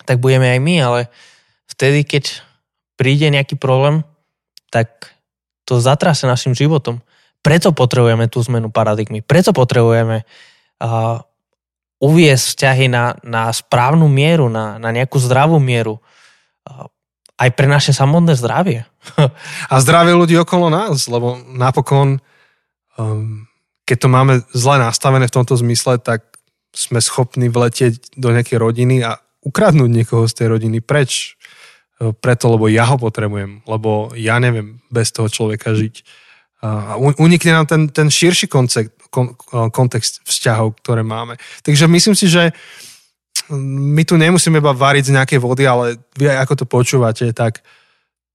[0.09, 1.01] tak budeme aj my, ale
[1.69, 2.43] vtedy, keď
[2.97, 4.03] príde nejaký problém,
[4.73, 5.13] tak
[5.69, 7.05] to zatrase našim životom.
[7.45, 9.21] Preto potrebujeme tú zmenu paradigmy.
[9.23, 10.52] Preto potrebujeme uh,
[12.03, 16.03] uviesť vzťahy na, na správnu mieru, na, na nejakú zdravú mieru.
[16.67, 16.91] Uh,
[17.39, 18.87] aj pre naše samotné zdravie.
[19.73, 22.23] A zdravie ľudí okolo nás, lebo napokon,
[22.99, 23.47] um,
[23.83, 26.23] keď to máme zle nastavené v tomto zmysle, tak
[26.73, 31.37] sme schopní vletieť do nejakej rodiny a ukradnúť niekoho z tej rodiny preč.
[32.01, 36.01] E, preto, lebo ja ho potrebujem, lebo ja neviem bez toho človeka žiť.
[36.63, 41.37] A unikne nám ten, ten širší koncept, kon, e, kontext vzťahov, ktoré máme.
[41.61, 42.57] Takže myslím si, že
[43.53, 47.61] my tu nemusíme iba variť z nejakej vody, ale vy aj ako to počúvate, tak,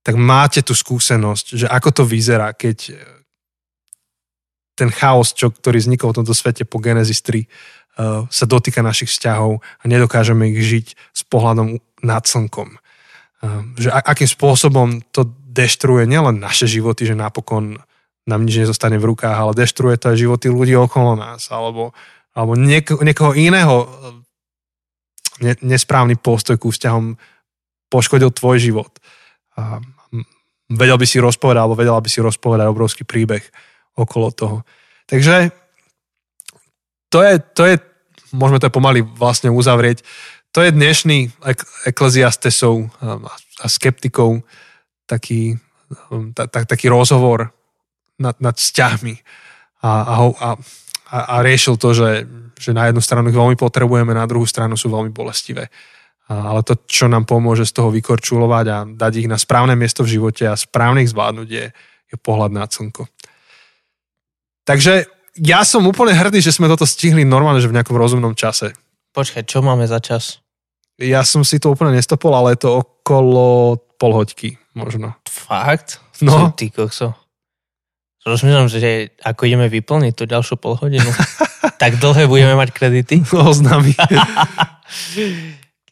[0.06, 2.94] tak máte tú skúsenosť, že ako to vyzerá, keď
[4.78, 9.10] ten chaos, čo, ktorý vznikol v tomto svete po Genesis 3, uh, sa dotýka našich
[9.10, 12.78] vzťahov a nedokážeme ich žiť s pohľadom nad slnkom.
[13.42, 17.82] Uh, že akým spôsobom to deštruuje nielen naše životy, že napokon
[18.28, 21.96] nám nič nezostane v rukách, ale deštruuje to aj životy ľudí okolo nás, alebo,
[22.36, 23.88] alebo niek- niekoho iného
[25.40, 27.16] ne, nesprávny postoj ku vzťahom
[27.88, 28.92] poškodil tvoj život.
[29.56, 29.80] A
[30.68, 33.42] vedel by si rozpovedať, alebo vedela by si rozpovedať obrovský príbeh
[33.96, 34.58] okolo toho.
[35.08, 35.56] Takže
[37.08, 37.76] to je, to je
[38.36, 40.04] môžeme to pomaly vlastne uzavrieť,
[40.52, 42.92] to je dnešný ek- ekleziastesov
[43.64, 44.44] a skeptikov
[45.08, 45.56] taký,
[46.36, 47.56] ta, ta, taký rozhovor
[48.18, 49.16] nad, nad vzťahmi
[49.82, 50.50] a, a, a,
[51.18, 52.10] a riešil to, že
[52.58, 55.70] že na jednu stranu ich veľmi potrebujeme, na druhú stranu sú veľmi bolestivé.
[56.28, 60.20] Ale to, čo nám pomôže z toho vykorčulovať a dať ich na správne miesto v
[60.20, 61.66] živote a správne ich zvládnuť je,
[62.12, 63.08] je pohľad na slnko.
[64.68, 65.08] Takže
[65.40, 68.76] ja som úplne hrdý, že sme toto stihli normálne, že v nejakom rozumnom čase.
[69.16, 70.44] Počkaj, čo máme za čas?
[71.00, 75.16] Ja som si to úplne nestopol, ale je to okolo polhoďky možno.
[75.30, 76.04] Fakt?
[76.20, 76.52] No.
[76.52, 77.14] Ty kokso.
[78.28, 81.08] Rozmýšľam, že ako ideme vyplniť tú ďalšiu polhodinu.
[81.82, 83.24] tak dlhé budeme mať kredity?
[83.32, 83.96] No, s nami.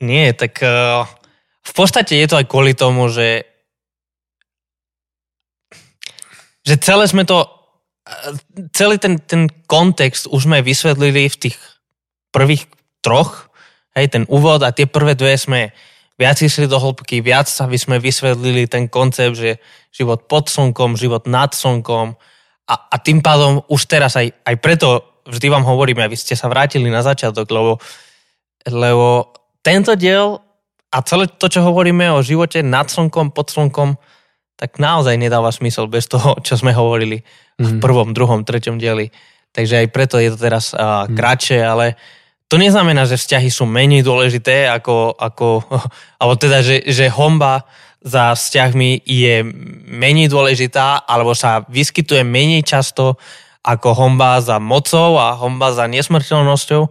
[0.04, 1.08] Nie, tak uh,
[1.64, 3.48] v podstate je to aj kvôli tomu, že
[6.66, 7.46] že celé sme to
[8.74, 11.58] celý ten, ten kontext už sme vysvetlili v tých
[12.30, 12.70] prvých
[13.02, 13.50] troch,
[13.98, 15.74] hej, ten úvod a tie prvé dve sme
[16.16, 19.60] viac išli do hĺbky, viac aby sme vysvetlili ten koncept, že
[19.92, 22.16] život pod slnkom, život nad slnkom
[22.66, 26.48] a, a tým pádom už teraz aj, aj preto vždy vám hovorím, aby ste sa
[26.48, 27.78] vrátili na začiatok, lebo,
[28.66, 30.40] lebo tento diel
[30.94, 34.00] a celé to, čo hovoríme o živote nad slnkom, pod slnkom,
[34.56, 37.20] tak naozaj nedáva smysel bez toho, čo sme hovorili
[37.60, 37.80] v Mhm.
[37.84, 39.12] prvom, druhom, treťom dieli.
[39.52, 41.96] Takže aj preto je to teraz uh, kratšie, ale
[42.46, 45.66] to neznamená, že vzťahy sú menej dôležité, ako, ako
[46.22, 47.66] alebo teda, že, že homba
[48.06, 49.42] za vzťahmi je
[49.90, 53.18] menej dôležitá, alebo sa vyskytuje menej často
[53.66, 56.86] ako homba za mocou a homba za nesmrteľnosťou.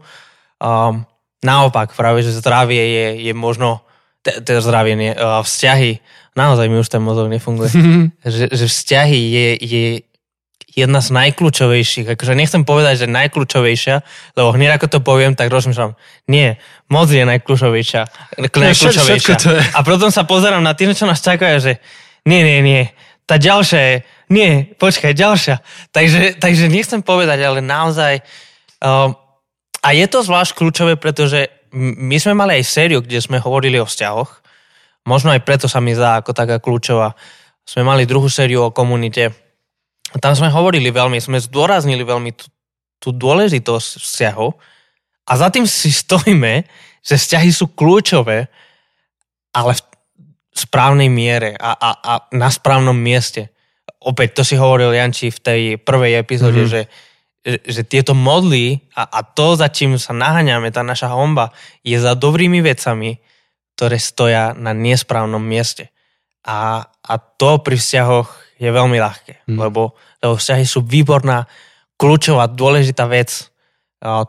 [0.58, 1.06] Um,
[1.38, 3.86] naopak, práve, že zdravie je, je možno,
[4.26, 6.02] te- teda zdravie nie, uh, vzťahy,
[6.34, 7.70] naozaj mi už ten mozog nefunguje,
[8.26, 9.84] že, že vzťahy je, je
[10.74, 13.96] jedna z najkľúčovejších, akože nechcem povedať, že najkľúčovejšia,
[14.34, 15.94] lebo hneď ako to poviem, tak rozmýšľam,
[16.26, 16.58] nie,
[16.90, 18.02] moc je najkľúčovejšia.
[18.42, 19.36] najkľúčovejšia.
[19.38, 19.62] je.
[19.70, 21.72] A potom sa pozerám na tým, čo nás čakajú, že
[22.26, 22.82] nie, nie, nie,
[23.24, 23.96] tá ďalšia je,
[24.34, 25.62] nie, počkaj, ďalšia.
[25.94, 28.20] Takže, takže nechcem povedať, ale naozaj,
[28.82, 29.14] um,
[29.78, 33.86] a je to zvlášť kľúčové, pretože my sme mali aj sériu, kde sme hovorili o
[33.86, 34.42] vzťahoch,
[35.06, 37.14] možno aj preto sa mi zdá ako taká kľúčová.
[37.62, 39.43] Sme mali druhú sériu o komunite,
[40.22, 42.46] tam sme hovorili veľmi, sme zdôraznili veľmi tú,
[43.02, 44.54] tú dôležitosť vzťahov
[45.24, 46.68] a za tým si stojíme,
[47.04, 48.48] že vzťahy sú kľúčové,
[49.54, 53.50] ale v správnej miere a, a, a na správnom mieste.
[54.04, 56.68] Opäť, to si hovoril Janči v tej prvej epizóde, Mhm.
[56.68, 56.74] mm-hmm.
[56.74, 56.82] že,
[57.44, 61.50] že, že tieto modly a, a to, za čím sa naháňame, tá naša homba,
[61.82, 63.18] je za dobrými vecami,
[63.74, 65.90] ktoré stoja na nesprávnom mieste.
[66.46, 69.58] A, a to pri vzťahoch je veľmi ľahké, Mm.
[69.58, 71.46] lebo, lebo vzťahy sú výborná,
[71.98, 73.50] kľúčová, dôležitá vec.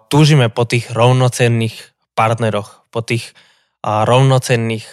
[0.07, 3.35] Túžime po tých rovnocenných partneroch, po tých
[3.83, 4.85] rovnocenných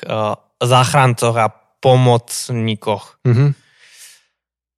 [0.58, 3.22] záchrancoch a pomocníkoch.
[3.26, 3.54] Mhm.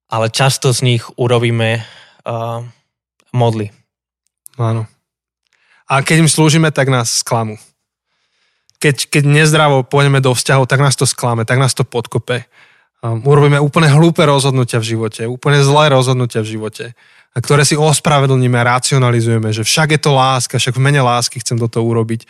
[0.09, 1.81] Ale často z nich urobíme
[2.25, 2.61] a,
[3.33, 3.73] modly.
[4.57, 4.85] Áno.
[5.89, 7.57] A keď im slúžime, tak nás sklamú.
[8.79, 12.45] Keď, keď nezdravo pôjdeme do vzťahov, tak nás to sklame, tak nás to podkope.
[13.05, 16.85] Urobíme úplne hlúpe rozhodnutia v živote, úplne zlé rozhodnutia v živote,
[17.35, 21.43] a ktoré si ospravedlníme a racionalizujeme, že však je to láska, však v mene lásky
[21.43, 22.23] chcem toto urobiť.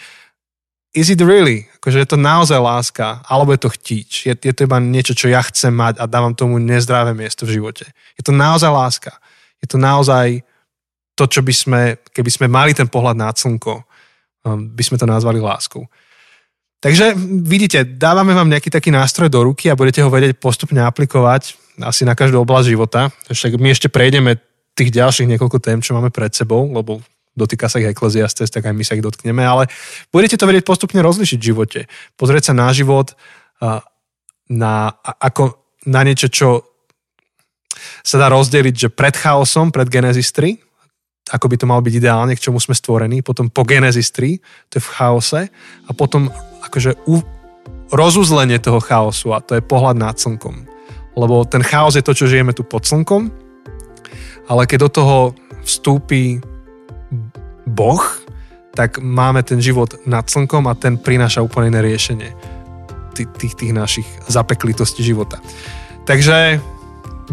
[0.95, 1.69] Is it really?
[1.77, 4.11] Akože je to naozaj láska, alebo je to chtíč?
[4.25, 7.61] Je, je to iba niečo, čo ja chcem mať a dávam tomu nezdravé miesto v
[7.61, 7.85] živote.
[8.17, 9.11] Je to naozaj láska.
[9.61, 10.41] Je to naozaj
[11.13, 11.81] to, čo by sme,
[12.15, 13.83] keby sme mali ten pohľad na slnko,
[14.43, 15.85] um, by sme to nazvali láskou.
[16.85, 21.57] Takže vidíte, dávame vám nejaký taký nástroj do ruky a budete ho vedieť postupne aplikovať
[21.81, 23.09] asi na každú oblasť života.
[23.25, 24.37] Však my ešte prejdeme
[24.77, 27.01] tých ďalších niekoľko tém, čo máme pred sebou, lebo
[27.33, 29.65] dotýka sa ich Ecclesiastes, tak aj my sa ich dotkneme, ale
[30.13, 31.79] budete to vedieť postupne rozlišiť v živote.
[32.21, 33.17] Pozrieť sa na život
[34.45, 35.57] na, ako
[35.89, 36.69] na niečo, čo
[38.05, 40.61] sa dá rozdeliť, že pred chaosom, pred Genesis 3,
[41.25, 44.37] ako by to malo byť ideálne, k čomu sme stvorení, potom po Genesis 3,
[44.69, 45.41] to je v chaose,
[45.85, 46.29] a potom
[46.61, 47.21] akože u,
[47.89, 50.65] rozuzlenie toho chaosu a to je pohľad nad slnkom.
[51.15, 53.31] Lebo ten chaos je to, čo žijeme tu pod slnkom,
[54.45, 55.17] ale keď do toho
[55.65, 56.37] vstúpi
[57.65, 58.01] Boh,
[58.75, 62.29] tak máme ten život nad slnkom a ten prináša úplne iné riešenie
[63.15, 65.39] tých, tých našich zapeklitostí života.
[66.03, 66.59] Takže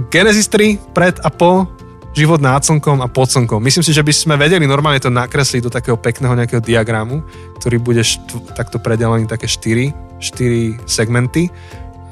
[0.08, 1.68] Genesis 3, pred a po,
[2.12, 3.60] život nad slnkom a pod slnkom.
[3.60, 7.24] Myslím si, že by sme vedeli normálne to nakresliť do takého pekného nejakého diagramu,
[7.60, 11.48] ktorý bude št- takto predelený také 4, 4 segmenty.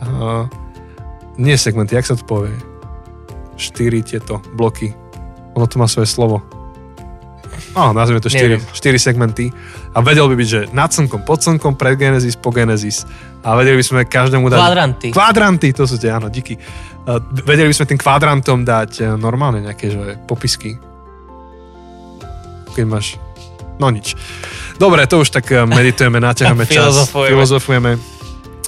[0.01, 0.49] Uh,
[1.37, 2.57] nie segmenty, jak sa to povie?
[3.61, 4.97] 4 tieto bloky.
[5.57, 6.41] Ono to má svoje slovo.
[7.71, 8.61] No, nazvime to 4, Neviem.
[8.75, 9.47] 4 segmenty.
[9.95, 13.07] A vedel by byť, že nad slnkom, pod slnkom, pred Genesis, po Genesis.
[13.47, 14.59] A vedeli by sme každému dať...
[14.59, 15.09] Kvadranty.
[15.15, 16.59] Kvadranty, to sú tie, áno, díky.
[17.07, 20.79] Uh, vedeli by sme tým kvadrantom dať uh, normálne nejaké že, popisky.
[22.75, 23.19] Keď máš...
[23.79, 24.19] No nič.
[24.77, 26.91] Dobre, to už tak uh, meditujeme, naťaháme čas.
[26.91, 27.31] Filozofujeme.
[27.33, 27.91] Filozofujeme.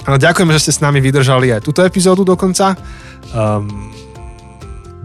[0.07, 2.73] Uh, ďakujeme, že ste s nami vydržali aj túto epizódu dokonca.
[3.35, 3.91] Um,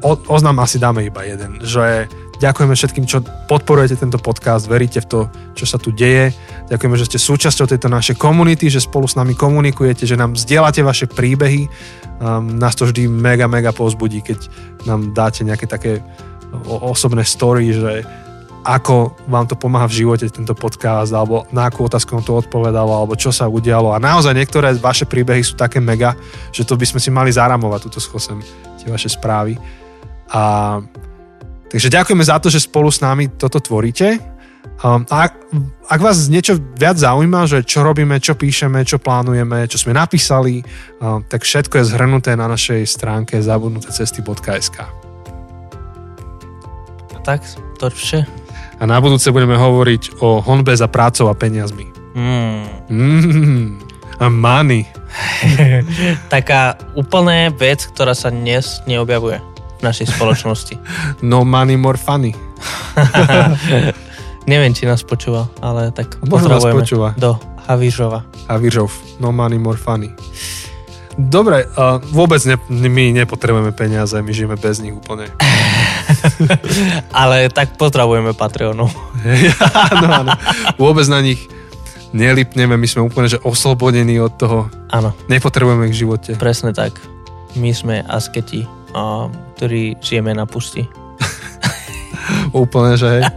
[0.02, 2.06] o, oznam asi dáme iba jeden, že
[2.38, 5.20] ďakujeme všetkým, čo podporujete tento podcast, veríte v to,
[5.58, 6.30] čo sa tu deje.
[6.70, 10.80] Ďakujeme, že ste súčasťou tejto našej komunity, že spolu s nami komunikujete, že nám zdieľate
[10.86, 11.66] vaše príbehy.
[12.18, 14.38] Um, nás to vždy mega, mega povzbudí, keď
[14.86, 16.02] nám dáte nejaké také
[16.66, 18.06] osobné story, že
[18.68, 22.90] ako vám to pomáha v živote tento podcast, alebo na akú otázku vám to odpovedalo,
[22.90, 23.94] alebo čo sa udialo.
[23.94, 26.12] A naozaj niektoré vaše príbehy sú také mega,
[26.52, 28.42] že to by sme si mali zaramovať, túto schosem,
[28.76, 29.56] tie vaše správy.
[30.28, 30.76] A
[31.68, 34.38] Takže ďakujeme za to, že spolu s nami toto tvoríte.
[34.78, 35.32] Um, a ak,
[35.90, 40.62] ak vás niečo viac zaujíma, že čo robíme, čo píšeme, čo plánujeme, čo sme napísali,
[41.02, 44.76] um, tak všetko je zhrnuté na našej stránke zabudnutecesty.sk.
[47.26, 47.42] Tak,
[47.76, 48.22] to vše.
[48.78, 51.90] A na budúce budeme hovoriť o honbe za prácou a peniazmi.
[52.14, 52.64] Mm.
[52.88, 53.68] Mm,
[54.22, 54.86] a money.
[56.32, 59.47] Taká úplná vec, ktorá sa dnes neobjavuje
[59.80, 60.74] našej spoločnosti.
[61.22, 62.34] No money, more funny.
[64.50, 67.12] Neviem, či nás počúva, ale tak Možno nás počúva.
[67.20, 67.36] do
[67.68, 68.24] Havířova.
[68.48, 68.88] Havířov.
[69.20, 70.08] No money, more funny.
[71.18, 75.26] Dobre, uh, vôbec ne, my nepotrebujeme peniaze, my žijeme bez nich úplne.
[77.10, 78.88] Ale tak pozdravujeme Patreonov.
[79.92, 80.32] áno, áno.
[80.78, 81.42] Vôbec na nich
[82.14, 84.58] nelipneme, my sme úplne že oslobodení od toho.
[84.94, 86.30] Áno, Nepotrebujeme ich v živote.
[86.38, 86.96] presne tak.
[87.58, 88.64] My sme asketi,
[88.98, 90.82] a, ktorí žijeme na pusti.
[92.50, 93.22] Úplne, že hej.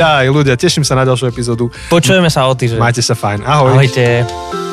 [0.00, 1.68] Ja aj ľudia, teším sa na ďalšiu epizódu.
[1.92, 2.80] Počujeme sa o týždeň.
[2.80, 3.44] Majte sa fajn.
[3.44, 3.76] Ahoj.
[3.76, 4.63] Ahojte.